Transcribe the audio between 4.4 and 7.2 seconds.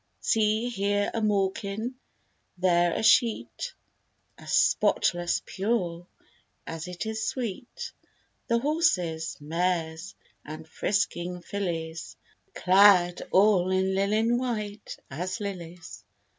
spotless pure, as it